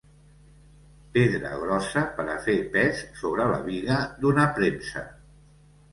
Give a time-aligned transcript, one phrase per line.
[1.17, 5.05] Pedra grossa per a fer pes sobre la biga d'una premsa.